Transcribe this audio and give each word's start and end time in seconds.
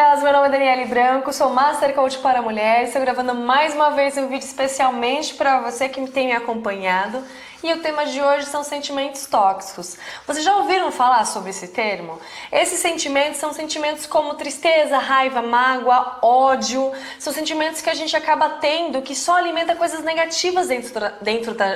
amigas! 0.00 0.22
Meu 0.22 0.32
nome 0.32 0.48
é 0.48 0.50
Daniele 0.50 0.86
Branco, 0.86 1.32
sou 1.32 1.50
Master 1.50 1.94
Coach 1.94 2.18
para 2.18 2.40
Mulheres. 2.40 2.88
Estou 2.88 3.02
gravando 3.02 3.34
mais 3.34 3.74
uma 3.74 3.90
vez 3.90 4.16
um 4.16 4.28
vídeo 4.28 4.46
especialmente 4.46 5.34
para 5.34 5.60
você 5.60 5.88
que 5.88 6.04
tem 6.08 6.28
me 6.28 6.32
acompanhado. 6.32 7.22
E 7.62 7.70
o 7.72 7.82
tema 7.82 8.06
de 8.06 8.20
hoje 8.22 8.46
são 8.46 8.64
sentimentos 8.64 9.26
tóxicos. 9.26 9.98
Vocês 10.26 10.42
já 10.42 10.56
ouviram 10.56 10.90
falar 10.90 11.26
sobre 11.26 11.50
esse 11.50 11.68
termo? 11.68 12.18
Esses 12.50 12.80
sentimentos 12.80 13.38
são 13.38 13.52
sentimentos 13.52 14.06
como 14.06 14.34
tristeza, 14.34 14.96
raiva, 14.96 15.42
mágoa, 15.42 16.18
ódio. 16.22 16.90
São 17.18 17.32
sentimentos 17.32 17.82
que 17.82 17.90
a 17.90 17.94
gente 17.94 18.16
acaba 18.16 18.48
tendo 18.60 19.02
que 19.02 19.14
só 19.14 19.36
alimenta 19.36 19.76
coisas 19.76 20.02
negativas 20.02 20.68
dentro 20.68 21.12
dentro 21.20 21.54
da 21.54 21.66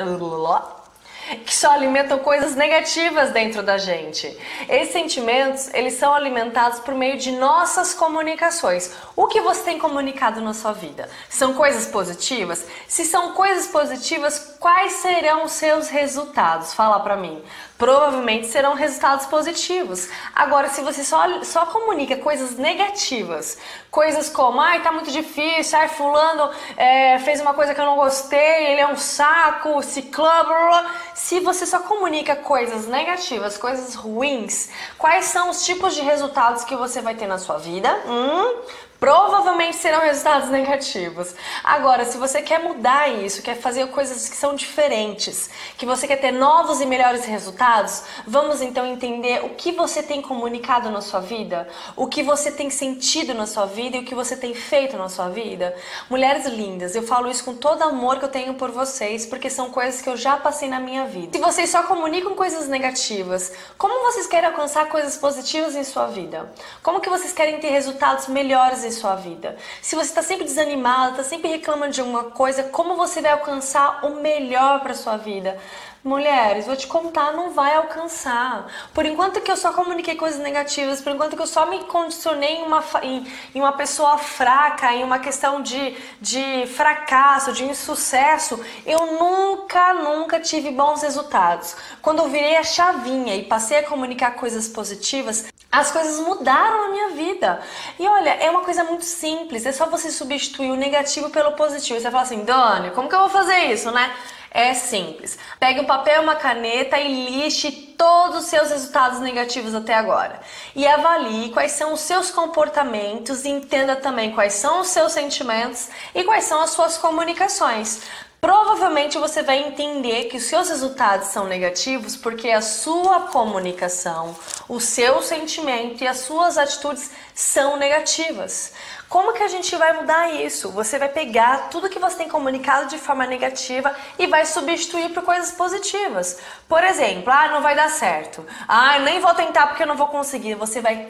que 1.45 1.55
só 1.55 1.73
alimentam 1.73 2.19
coisas 2.19 2.55
negativas 2.55 3.31
dentro 3.31 3.63
da 3.63 3.79
gente. 3.79 4.37
Esses 4.69 4.93
sentimentos, 4.93 5.73
eles 5.73 5.95
são 5.95 6.15
alimentados 6.15 6.81
por 6.81 6.95
meio 6.95 7.17
de 7.19 7.33
nossas 7.33 7.95
comunicações. 7.95 8.93
O 9.17 9.27
que 9.27 9.41
você 9.41 9.63
tem 9.63 9.79
comunicado 9.79 10.41
na 10.41 10.55
sua 10.55 10.73
vida? 10.73 11.09
São 11.29 11.55
coisas 11.55 11.87
positivas? 11.87 12.67
Se 12.87 13.05
são 13.05 13.33
coisas 13.33 13.67
positivas, 13.67 14.57
quais 14.59 14.95
serão 14.95 15.45
os 15.45 15.53
seus 15.53 15.89
resultados? 15.89 16.75
Fala 16.75 17.01
para 17.01 17.17
mim 17.17 17.43
provavelmente 17.77 18.47
serão 18.47 18.75
resultados 18.75 19.27
positivos. 19.27 20.09
Agora, 20.35 20.69
se 20.69 20.81
você 20.81 21.03
só, 21.03 21.43
só 21.43 21.67
comunica 21.67 22.17
coisas 22.17 22.57
negativas, 22.57 23.59
coisas 23.91 24.31
como, 24.31 24.61
ai, 24.61 24.83
tá 24.83 24.93
muito 24.93 25.11
difícil, 25.11 25.79
ai, 25.79 25.89
fulano 25.89 26.51
é, 26.77 27.19
fez 27.19 27.41
uma 27.41 27.53
coisa 27.53 27.75
que 27.75 27.81
eu 27.81 27.85
não 27.85 27.97
gostei, 27.97 28.73
ele 28.73 28.81
é 28.81 28.87
um 28.87 28.97
saco, 28.97 29.83
ciclano, 29.83 30.89
se 31.15 31.41
você 31.41 31.65
só 31.65 31.79
comunica 31.79 32.35
coisas 32.35 32.87
negativas, 32.87 33.57
coisas 33.57 33.95
ruins, 33.95 34.69
quais 34.99 35.27
são 35.27 35.49
os 35.49 35.65
tipos 35.65 35.95
de 35.95 36.01
resultados 36.01 36.65
que 36.65 36.75
você 36.75 37.01
vai 37.01 37.15
ter 37.15 37.27
na 37.27 37.39
sua 37.39 37.57
vida? 37.57 37.89
Hum, 38.07 38.63
provavelmente 39.05 39.77
serão 39.77 40.01
resultados 40.01 40.49
negativos. 40.49 41.35
Agora, 41.63 42.07
se 42.07 42.17
você 42.17 42.41
quer 42.41 42.61
mudar 42.61 43.07
isso, 43.07 43.43
quer 43.43 43.55
fazer 43.55 43.87
coisas 43.89 44.31
que 44.31 44.35
são 44.35 44.55
diferentes, 44.55 45.51
que 45.77 45.85
você 45.85 46.07
quer 46.07 46.17
ter 46.17 46.33
novos 46.33 46.81
e 46.81 46.87
melhores 46.87 47.27
resultados, 47.27 48.03
vamos 48.27 48.63
então 48.63 48.87
entender 48.87 49.45
o 49.45 49.51
que 49.51 49.73
você 49.73 50.03
tem 50.03 50.23
comunicado 50.23 50.89
na 50.89 51.03
sua 51.03 51.21
vida, 51.21 51.69
o 51.95 52.07
que 52.07 52.23
você 52.23 52.51
tem 52.51 52.71
sentido 52.71 53.35
na 53.35 53.47
sua 53.47 53.67
vida 53.67 53.99
e 53.99 54.01
o 54.01 54.05
que 54.07 54.15
você 54.15 54.39
tem 54.39 54.55
feito 54.55 54.97
na 54.97 55.11
sua 55.11 55.29
vida. 55.29 55.77
Mulheres 56.09 56.47
lindas, 56.47 56.97
eu 56.97 57.03
falo 57.03 57.31
isso 57.31 57.45
com 57.45 57.55
todo 57.55 57.83
amor 57.83 58.19
que 58.19 58.25
eu 58.25 58.31
tenho 58.31 58.55
por 58.55 58.71
vocês, 58.71 59.27
porque 59.27 59.51
são 59.51 59.69
coisas 59.69 60.01
que 60.01 60.09
eu 60.09 60.17
já 60.17 60.39
passei 60.39 60.71
na 60.71 60.81
minha 60.81 61.05
vida. 61.05 61.37
Se 61.37 61.45
vocês 61.45 61.69
só 61.69 61.83
comunicam 61.83 62.35
coisas 62.35 62.69
negativas, 62.69 63.53
como 63.77 64.11
vocês 64.11 64.27
querem 64.27 64.49
alcançar 64.49 64.87
coisas 64.87 65.15
positivas 65.19 65.77
em 65.77 65.85
sua 65.85 66.07
vida? 66.07 66.51
Como 66.83 67.03
que 67.03 67.11
vocês 67.11 67.35
querem 67.35 67.61
ter 67.61 67.69
resultados 67.69 68.29
melhores 68.29 68.83
em 68.83 68.94
sua 68.95 69.15
vida. 69.17 69.57
Se 69.83 69.95
você 69.95 70.09
está 70.09 70.23
sempre 70.23 70.45
desanimado, 70.45 71.13
está 71.13 71.25
sempre 71.25 71.51
reclamando 71.51 71.93
de 71.93 72.01
alguma 72.01 72.25
coisa, 72.25 72.63
como 72.65 72.97
você 72.97 73.21
vai 73.21 73.33
alcançar 73.33 74.05
o 74.05 74.21
melhor 74.21 74.81
para 74.81 74.95
sua 74.95 75.17
vida? 75.17 75.59
Mulheres, 76.05 76.67
vou 76.67 76.77
te 76.77 76.87
contar, 76.87 77.33
não 77.33 77.53
vai 77.53 77.75
alcançar. 77.75 78.71
Por 78.93 79.07
enquanto 79.07 79.41
que 79.41 79.51
eu 79.51 79.57
só 79.57 79.73
comuniquei 79.73 80.17
coisas 80.17 80.39
negativas, 80.39 81.01
por 81.01 81.11
enquanto 81.11 81.35
que 81.35 81.41
eu 81.41 81.47
só 81.47 81.65
me 81.65 81.83
condicionei 81.85 82.57
em 82.57 82.63
uma, 82.63 82.85
em, 83.03 83.27
em 83.55 83.59
uma 83.59 83.73
pessoa 83.73 84.19
fraca, 84.19 84.93
em 84.93 85.03
uma 85.03 85.19
questão 85.19 85.63
de, 85.63 85.97
de 86.21 86.67
fracasso, 86.67 87.55
de 87.55 87.65
insucesso, 87.65 88.63
eu 88.85 89.19
nunca, 89.19 89.95
nunca 89.95 90.39
tive 90.39 90.71
bons 90.71 91.01
resultados. 91.01 91.75
Quando 92.03 92.19
eu 92.19 92.29
virei 92.29 92.59
a 92.59 92.63
chavinha 92.63 93.35
e 93.35 93.45
passei 93.45 93.79
a 93.79 93.89
comunicar 93.89 94.33
coisas 94.33 94.69
positivas, 94.69 95.47
as 95.73 95.91
coisas 95.91 96.21
mudaram 96.21 96.83
na 96.83 96.89
minha 96.91 97.09
vida. 97.13 97.63
E 97.99 98.07
olha, 98.07 98.29
é 98.29 98.51
uma 98.51 98.61
coisa 98.61 98.85
muito 98.85 99.07
simples, 99.07 99.65
é 99.65 99.73
só 99.73 99.87
você 99.87 100.11
substituir 100.11 100.71
o 100.71 100.77
negativo 100.77 101.31
pelo 101.31 101.53
positivo. 101.53 101.99
Você 101.99 102.11
fala 102.11 102.25
assim, 102.25 102.45
Dani, 102.45 102.91
como 102.91 103.09
que 103.09 103.15
eu 103.15 103.21
vou 103.21 103.31
fazer 103.31 103.73
isso, 103.73 103.91
né? 103.91 104.15
É 104.57 104.73
simples. 104.73 105.37
Pegue 105.59 105.81
um 105.81 105.85
papel 105.85 106.21
e 106.21 106.25
uma 106.25 106.37
caneta 106.37 106.97
e 106.97 107.27
liste 107.27 107.73
todos 107.99 108.45
os 108.45 108.45
seus 108.45 108.71
resultados 108.71 109.19
negativos 109.19 109.75
até 109.75 109.95
agora. 109.95 110.41
E 110.77 110.87
avalie 110.87 111.51
quais 111.51 111.73
são 111.73 111.93
os 111.93 111.99
seus 111.99 112.31
comportamentos 112.31 113.45
e 113.45 113.49
entenda 113.49 113.97
também 113.97 114.31
quais 114.31 114.53
são 114.53 114.81
os 114.81 114.87
seus 114.87 115.11
sentimentos 115.11 115.89
e 116.15 116.23
quais 116.23 116.45
são 116.45 116.63
as 116.63 116.71
suas 116.71 116.97
comunicações. 116.97 118.03
Provavelmente 118.45 119.17
você 119.17 119.43
vai 119.43 119.57
entender 119.57 120.25
que 120.25 120.37
os 120.37 120.43
seus 120.43 120.69
resultados 120.69 121.29
são 121.29 121.47
negativos 121.47 122.15
porque 122.15 122.51
a 122.51 122.61
sua 122.61 123.21
comunicação, 123.21 124.37
o 124.69 124.79
seu 124.79 125.23
sentimento 125.23 126.05
e 126.05 126.07
as 126.07 126.19
suas 126.19 126.59
atitudes 126.59 127.11
são 127.35 127.79
negativas. 127.79 128.75
Como 129.09 129.33
que 129.33 129.43
a 129.43 129.49
gente 129.49 129.77
vai 129.77 129.93
mudar 129.93 130.33
isso? 130.33 130.71
Você 130.73 130.99
vai 130.99 131.09
pegar 131.09 131.69
tudo 131.69 131.89
que 131.89 131.99
você 131.99 132.17
tem 132.17 132.29
comunicado 132.29 132.89
de 132.89 132.99
forma 132.99 133.27
negativa 133.27 133.95
e 134.19 134.27
vai 134.27 134.45
substituir 134.45 135.11
por 135.11 135.23
coisas 135.23 135.53
positivas. 135.53 136.39
Por 136.69 136.83
exemplo, 136.83 137.33
ah, 137.33 137.49
não 137.49 137.63
vai 137.63 137.77
dar 137.77 137.91
certo. 137.91 138.45
Ah, 138.67 138.99
nem 138.99 139.21
vou 139.21 139.33
tentar 139.35 139.69
porque 139.69 139.85
eu 139.85 139.87
não 139.87 139.97
vou 139.97 140.09
conseguir. 140.09 140.55
Você 140.57 140.81
vai, 140.81 141.07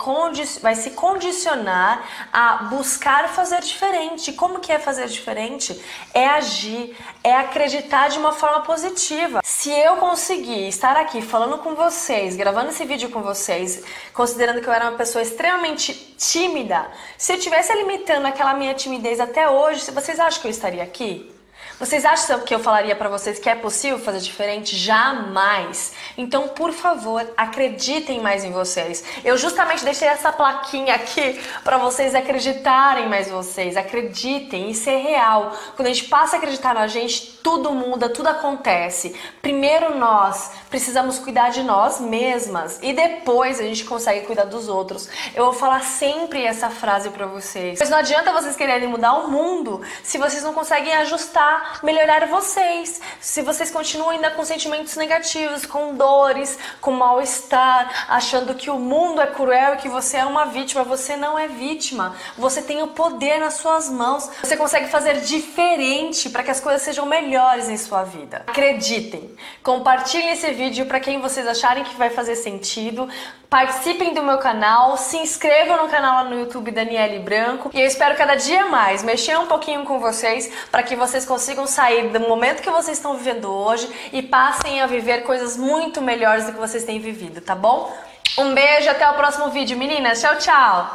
vai 0.61 0.75
se 0.75 0.91
condicionar 0.91 2.05
a 2.33 2.65
buscar 2.65 3.29
fazer 3.29 3.61
diferente. 3.63 4.33
Como 4.33 4.61
que 4.61 4.71
é 4.71 4.79
fazer 4.79 5.09
diferente? 5.09 5.83
É 6.13 6.27
agir, 6.27 6.95
é 7.25 7.35
acreditar 7.35 8.09
de 8.09 8.19
uma 8.19 8.33
forma 8.33 8.61
positiva. 8.61 9.41
Se 9.43 9.71
eu 9.71 9.97
conseguir 9.97 10.69
estar 10.69 10.95
aqui 10.95 11.23
falando 11.23 11.57
com 11.59 11.75
vocês, 11.75 12.37
gravando 12.37 12.69
esse 12.69 12.85
vídeo 12.85 13.09
com 13.09 13.23
vocês, 13.23 13.83
considerando 14.13 14.61
que 14.61 14.69
eu 14.69 14.73
era 14.73 14.91
uma 14.91 14.99
pessoa 14.99 15.23
extremamente 15.23 15.95
tímida, 16.19 16.87
se 17.17 17.33
eu 17.33 17.41
tivesse 17.41 17.73
limitando 17.75 18.27
aquela 18.27 18.53
minha 18.53 18.75
timidez 18.75 19.19
até 19.19 19.49
hoje, 19.49 19.91
vocês 19.91 20.21
acham 20.21 20.43
que 20.43 20.49
eu 20.49 20.51
estaria 20.51 20.83
aqui? 20.83 21.34
Vocês 21.79 22.05
acham 22.05 22.41
que 22.41 22.55
eu 22.55 22.61
falaria 22.61 22.95
para 22.95 23.09
vocês 23.09 23.39
que 23.39 23.51
é 23.51 23.55
possível 23.55 23.99
fazer 23.99 24.21
diferente? 24.21 24.77
Jamais. 24.77 25.93
Então, 26.17 26.49
por 26.49 26.73
favor, 26.73 27.27
acreditem 27.37 28.21
mais 28.21 28.45
em 28.45 28.53
vocês. 28.53 29.03
Eu 29.25 29.37
justamente 29.37 29.85
deixei 29.85 30.07
essa 30.07 30.33
plaquinha 30.33 30.95
aqui 30.95 31.41
para 31.65 31.77
vocês 31.79 32.15
acreditarem 32.15 33.09
mais 33.09 33.27
em 33.27 33.33
vocês. 33.33 33.77
Acreditem, 33.77 34.71
isso 34.71 34.89
é 34.89 34.97
real. 34.97 35.53
Quando 35.75 35.89
a 35.89 35.93
gente 35.93 36.09
passa 36.09 36.37
a 36.37 36.39
acreditar 36.39 36.75
na 36.75 36.87
gente, 36.87 37.41
tudo 37.43 37.73
muda, 37.73 38.09
tudo 38.09 38.29
acontece. 38.29 39.15
Primeiro 39.43 39.99
nós 39.99 40.53
precisamos 40.71 41.19
cuidar 41.19 41.51
de 41.51 41.63
nós 41.63 42.01
mesmas 42.01 42.79
e 42.83 42.93
depois 42.93 43.59
a 43.59 43.65
gente 43.65 43.85
consegue 43.85 44.27
cuidar 44.27 44.45
dos 44.45 44.69
outros. 44.69 45.09
Eu 45.35 45.47
vou 45.47 45.53
falar 45.53 45.83
sempre 45.83 46.45
essa 46.45 46.71
frase 46.71 47.11
para 47.11 47.27
vocês. 47.27 47.79
Mas 47.81 47.91
não 47.91 47.99
adianta 47.99 48.33
vocês 48.33 48.55
quererem 48.55 48.89
mudar 48.89 49.15
o 49.15 49.29
mundo 49.29 49.83
se 50.05 50.19
vocês 50.19 50.43
não 50.45 50.55
conseguem 50.55 50.95
ajustar 50.95 51.64
melhorar 51.83 52.27
vocês. 52.27 53.01
Se 53.21 53.43
vocês 53.43 53.71
continuam 53.71 54.11
ainda 54.11 54.31
com 54.31 54.45
sentimentos 54.45 54.97
negativos, 54.97 55.67
com 55.67 55.95
dores, 55.95 56.59
com 56.81 56.93
mal-estar, 56.93 58.07
achando 58.09 58.55
que 58.55 58.71
o 58.71 58.79
mundo 58.79 59.21
é 59.21 59.27
cruel 59.27 59.75
e 59.75 59.77
que 59.79 59.89
você 59.89 60.19
é 60.19 60.25
uma 60.25 60.47
vítima, 60.47 60.85
você 60.85 61.17
não 61.17 61.39
é 61.39 61.49
vítima. 61.49 62.17
Você 62.37 62.63
tem 62.63 62.83
o 62.83 62.89
poder 62.89 63.39
nas 63.39 63.55
suas 63.55 63.89
mãos. 63.89 64.31
Você 64.43 64.57
consegue 64.57 64.89
fazer 64.89 65.21
diferente 65.21 66.31
para 66.31 66.43
que 66.43 66.51
as 66.51 66.61
coisas 66.61 66.83
sejam 66.83 67.07
melhores 67.07 67.69
em 67.69 67.77
sua 67.77 68.05
vida. 68.05 68.45
Acreditem. 68.47 69.37
Compartilhem 69.63 70.31
esse 70.31 70.51
vídeo 70.53 70.87
para 70.87 71.01
quem 71.01 71.21
vocês 71.21 71.47
acharem 71.47 71.85
que 71.85 71.97
vai 71.97 72.11
fazer 72.11 72.37
sentido. 72.37 73.09
Participem 73.49 74.13
do 74.13 74.23
meu 74.23 74.39
canal, 74.39 74.97
se 74.97 75.17
inscrevam 75.17 75.85
no 75.85 75.89
canal 75.89 76.25
lá 76.25 76.25
no 76.25 76.41
YouTube 76.41 76.73
Daniele 76.73 77.21
Branco 77.21 77.71
e 77.73 77.81
eu 77.81 77.87
espero 77.87 78.17
cada 78.17 78.35
dia 78.35 78.67
mais 78.67 79.05
mexer 79.05 79.39
um 79.39 79.47
pouquinho 79.47 79.85
com 79.85 80.01
vocês 80.01 80.51
para 80.73 80.83
que 80.83 80.97
vocês 80.97 81.25
consigam 81.55 81.67
sair 81.67 82.09
do 82.09 82.21
momento 82.21 82.63
que 82.63 82.71
vocês 82.71 82.99
estão 82.99 83.17
vivendo 83.17 83.51
hoje 83.51 83.89
e 84.13 84.23
passem 84.23 84.81
a 84.81 84.87
viver 84.87 85.23
coisas 85.23 85.57
muito 85.57 86.03
melhores 86.03 86.47
do 86.47 86.53
que 86.53 86.59
vocês 86.59 86.85
têm 86.85 86.99
vivido, 86.99 87.41
tá 87.41 87.55
bom? 87.55 87.93
Um 88.37 88.53
beijo, 88.53 88.91
até 88.91 89.09
o 89.09 89.15
próximo 89.15 89.49
vídeo, 89.51 89.79
meninas. 89.79 90.21
Tchau, 90.21 90.37
tchau! 90.39 90.91